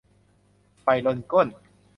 [0.81, 1.47] ไฟลนก้น